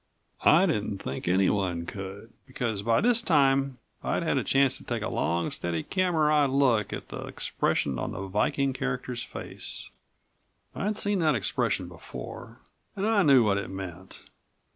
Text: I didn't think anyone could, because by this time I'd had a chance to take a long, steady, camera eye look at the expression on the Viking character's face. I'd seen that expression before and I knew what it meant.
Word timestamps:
I 0.43 0.65
didn't 0.65 0.97
think 0.97 1.27
anyone 1.27 1.85
could, 1.85 2.33
because 2.47 2.81
by 2.81 3.01
this 3.01 3.21
time 3.21 3.77
I'd 4.03 4.23
had 4.23 4.39
a 4.39 4.43
chance 4.43 4.75
to 4.79 4.83
take 4.83 5.03
a 5.03 5.09
long, 5.11 5.51
steady, 5.51 5.83
camera 5.83 6.33
eye 6.35 6.47
look 6.47 6.91
at 6.91 7.09
the 7.09 7.27
expression 7.27 7.99
on 7.99 8.13
the 8.13 8.25
Viking 8.25 8.73
character's 8.73 9.21
face. 9.23 9.91
I'd 10.73 10.97
seen 10.97 11.19
that 11.19 11.35
expression 11.35 11.87
before 11.87 12.61
and 12.95 13.05
I 13.05 13.21
knew 13.21 13.43
what 13.43 13.59
it 13.59 13.69
meant. 13.69 14.23